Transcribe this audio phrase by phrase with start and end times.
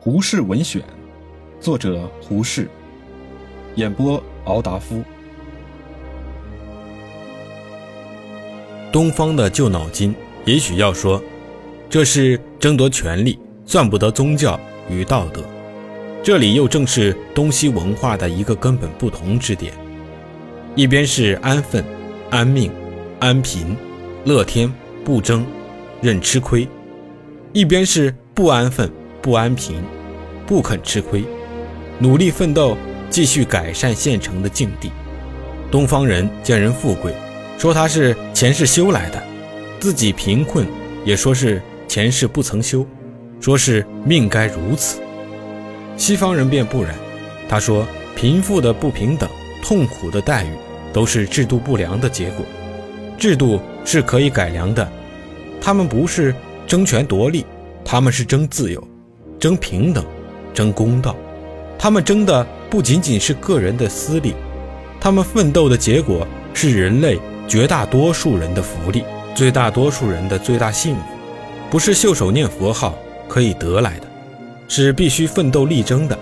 [0.00, 0.80] 胡适文选，
[1.60, 2.68] 作者胡适，
[3.74, 5.02] 演播敖达夫。
[8.92, 10.14] 东方的旧脑筋，
[10.44, 11.20] 也许要说，
[11.90, 14.58] 这是争夺权力，算不得宗教
[14.88, 15.42] 与道德。
[16.22, 19.72] 这里又正是东西文化的一个根本不同之点：
[20.76, 21.84] 一边是安分、
[22.30, 22.70] 安命、
[23.18, 23.76] 安贫、
[24.24, 24.72] 乐天、
[25.04, 25.44] 不争、
[26.00, 26.68] 认吃亏；
[27.52, 28.88] 一边是不安分。
[29.20, 29.82] 不安贫，
[30.46, 31.24] 不肯吃亏，
[31.98, 32.76] 努力奋斗，
[33.10, 34.90] 继续改善现成的境地。
[35.70, 37.12] 东方人见人富贵，
[37.58, 39.18] 说他是前世修来的；
[39.80, 40.66] 自己贫困，
[41.04, 42.86] 也说是前世不曾修，
[43.40, 45.00] 说是命该如此。
[45.96, 46.94] 西方人便不然，
[47.48, 49.28] 他说贫富的不平等、
[49.62, 50.48] 痛苦的待遇，
[50.92, 52.46] 都是制度不良的结果。
[53.18, 54.88] 制度是可以改良的，
[55.60, 56.34] 他们不是
[56.66, 57.44] 争权夺利，
[57.84, 58.82] 他们是争自由。
[59.38, 60.04] 争平等，
[60.52, 61.14] 争公道，
[61.78, 64.34] 他们争的不仅仅是个人的私利，
[65.00, 71.02] 他们奋斗的结果是人类绝大多数人的福利，最大多数人的最大幸福，
[71.70, 72.94] 不是袖手念佛号
[73.28, 74.06] 可以得来的，
[74.66, 76.18] 是必须奋斗力争的。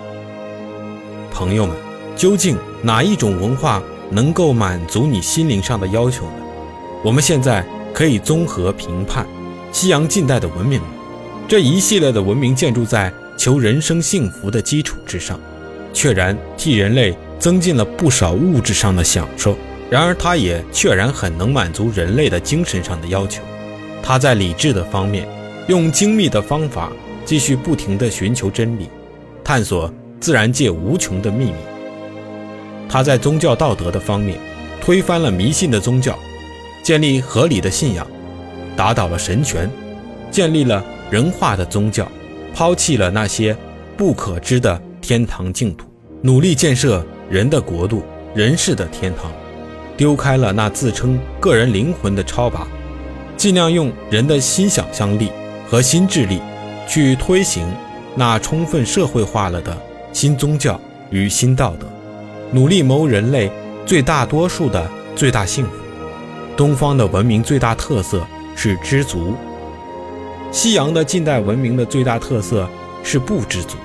[1.31, 1.75] 朋友们，
[2.15, 3.81] 究竟哪一种文化
[4.11, 6.31] 能够满足你心灵上的要求呢？
[7.03, 9.25] 我们现在可以综合评判
[9.71, 10.79] 西洋近代的文明。
[11.47, 15.39] 这一系列的文明建筑在求人生幸福的基础之上，
[15.93, 19.55] 确然替人类增进了不少物质上的享受。
[19.89, 23.41] 然而，它也确然很能满足人类的精神上的要求。
[24.03, 25.25] 它在理智的方面，
[25.67, 26.91] 用精密的方法
[27.23, 28.89] 继续不停地寻求真理，
[29.41, 31.55] 探索自然界无穷的秘密。
[32.89, 34.37] 它在宗教道德的方面，
[34.81, 36.19] 推翻了迷信的宗教，
[36.83, 38.05] 建立合理的信仰，
[38.75, 39.71] 打倒了神权，
[40.29, 40.83] 建立了。
[41.09, 42.07] 人化的宗教，
[42.53, 43.55] 抛弃了那些
[43.95, 45.87] 不可知的天堂净土，
[46.21, 48.03] 努力建设人的国度、
[48.35, 49.31] 人世的天堂，
[49.95, 52.67] 丢开了那自称个人灵魂的超拔，
[53.37, 55.31] 尽量用人的新想象力
[55.69, 56.41] 和新智力
[56.87, 57.65] 去推行
[58.15, 59.75] 那充分社会化了的
[60.11, 60.79] 新宗教
[61.09, 61.87] 与新道德，
[62.51, 63.49] 努力谋人类
[63.85, 65.71] 最大多数的最大幸福。
[66.57, 69.35] 东方的文明最大特色是知足。
[70.57, 72.67] 西洋的近代文明的最大特色
[73.03, 73.77] 是不知足。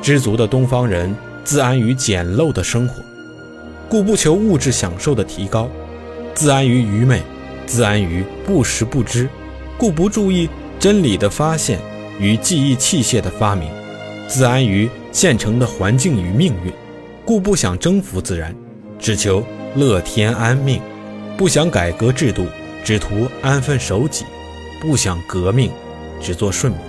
[0.00, 1.14] 知足的东方人
[1.44, 3.02] 自安于简陋的生活，
[3.86, 5.68] 故不求物质享受的提高；
[6.34, 7.20] 自安于愚昧，
[7.66, 9.28] 自安于不时不知，
[9.76, 11.78] 故不注意真理的发现
[12.18, 13.68] 与记忆器械的发明；
[14.26, 16.72] 自安于现成的环境与命运，
[17.26, 18.56] 故不想征服自然，
[18.98, 19.44] 只求
[19.76, 20.80] 乐天安命；
[21.36, 22.46] 不想改革制度，
[22.82, 24.24] 只图安分守己。
[24.84, 25.70] 不想革命，
[26.20, 26.80] 只做顺民。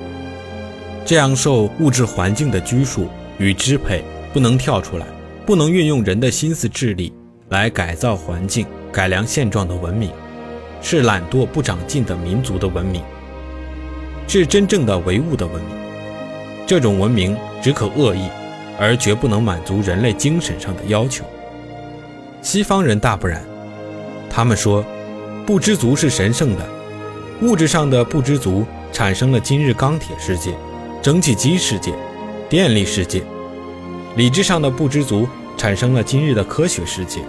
[1.05, 3.07] 这样受物质环境的拘束
[3.37, 5.05] 与支配，不能跳出来，
[5.45, 7.13] 不能运用人的心思智力
[7.47, 10.11] 来改造环境、改良现状的文明，
[10.81, 13.01] 是懒惰不长进的民族的文明，
[14.27, 15.71] 是真正的唯物的文明。
[16.67, 18.27] 这种文明只可恶意，
[18.77, 21.23] 而绝不能满足人类精神上的要求。
[22.41, 23.41] 西方人大不然，
[24.29, 24.83] 他们说，
[25.45, 26.74] 不知足是神圣的。
[27.41, 30.53] 物质上的不知足，产生了今日钢铁世界、
[31.01, 31.93] 蒸汽机世界、
[32.49, 33.19] 电力世界；
[34.15, 37.19] 理智上的不知足，产生了今日的科学世界；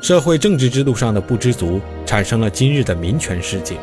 [0.00, 3.76] 社会政治制度上的不知足，产生了今日的民权世界。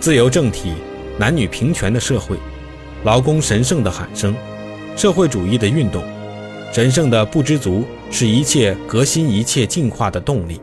[0.00, 0.72] 自由政体、
[1.16, 2.36] 男女平权的社会、
[3.04, 4.34] 劳工神圣的喊声、
[4.96, 6.02] 社会主义的运动，
[6.72, 10.60] 神圣的不知足是一切革新、一切进化的动力。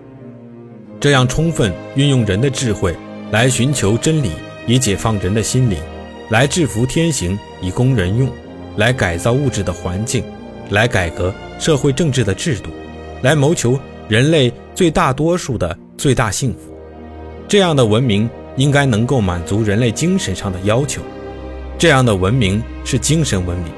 [1.00, 2.94] 这样充分运用人的智慧。
[3.34, 4.30] 来寻求真理，
[4.68, 5.80] 以解放人的心灵；
[6.30, 8.30] 来制服天行，以供人用；
[8.78, 10.22] 来改造物质的环境；
[10.70, 12.70] 来改革社会政治的制度；
[13.24, 16.78] 来谋求人类最大多数的最大幸福。
[17.48, 21.02] 这样的文明应该能够满足人类精神上的要求。
[21.76, 23.74] 这样的文明是精神文明，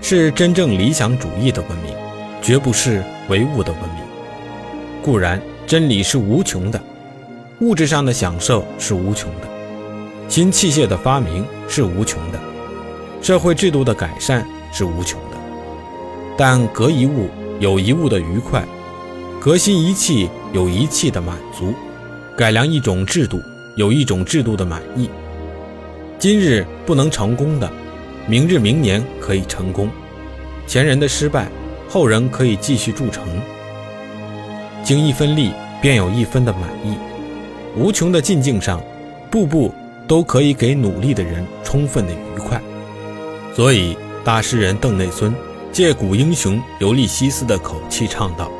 [0.00, 1.92] 是真正理想主义的文明，
[2.40, 3.98] 绝不是唯物的文明。
[5.02, 6.80] 固然，真理是无穷的。
[7.62, 9.46] 物质上的享受是无穷的，
[10.28, 12.40] 新器械的发明是无穷的，
[13.22, 15.36] 社会制度的改善是无穷的。
[16.36, 17.28] 但革一物
[17.60, 18.64] 有一物的愉快，
[19.40, 21.72] 革新一器有一器的满足，
[22.36, 23.40] 改良一种制度
[23.76, 25.08] 有一种制度的满意。
[26.18, 27.70] 今日不能成功的，
[28.26, 29.86] 明日明年可以成功；
[30.66, 31.46] 前人的失败，
[31.88, 33.24] 后人可以继续铸成。
[34.82, 36.96] 经一分力，便有一分的满意。
[37.76, 38.82] 无穷的境境上，
[39.30, 39.72] 步步
[40.06, 42.60] 都可以给努力的人充分的愉快。
[43.54, 45.34] 所以大诗人邓内孙
[45.70, 48.50] 借古英雄尤利西斯的口气唱道：“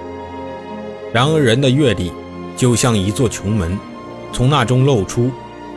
[1.13, 2.11] 然而人的阅历
[2.57, 3.79] 就像一座穹门，
[4.33, 5.31] 从那中露出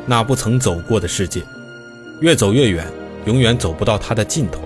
[0.06, 1.42] 那不曾走过的世界，
[2.22, 2.86] 越走越远，
[3.26, 4.62] 永远走不到它的尽头。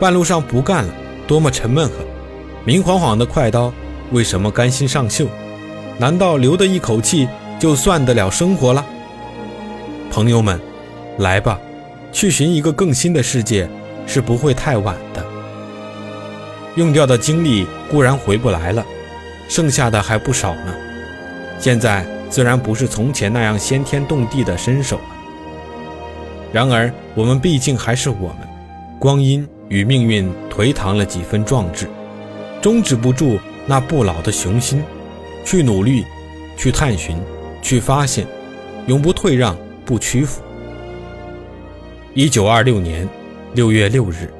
[0.00, 0.92] 半路上不干了，
[1.28, 1.94] 多么沉闷呵！
[2.64, 3.72] 明晃晃的快刀，
[4.10, 5.26] 为什么甘心上锈？
[5.98, 7.28] 难道留的一口气
[7.58, 8.84] 就算得了生活了？
[10.10, 10.60] 朋友们，
[11.18, 11.58] 来吧！”
[12.12, 13.68] 去寻一个更新的世界
[14.06, 15.24] 是不会太晚的。
[16.76, 18.84] 用掉的精力固然回不来了，
[19.48, 20.74] 剩下的还不少呢。
[21.58, 25.00] 现在自然不是从前那样先天动地的身手。
[26.52, 28.38] 然而我们毕竟还是我们，
[28.98, 31.88] 光阴与命运颓唐了几分壮志，
[32.62, 34.82] 终止不住那不老的雄心。
[35.44, 36.04] 去努力，
[36.56, 37.16] 去探寻，
[37.64, 38.26] 去发现，
[38.86, 39.56] 永不退让，
[39.86, 40.42] 不屈服。
[42.12, 43.08] 一九二六年
[43.54, 44.30] 六月六日。